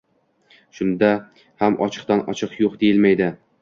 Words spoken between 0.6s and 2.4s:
Shunda ham ochiqdan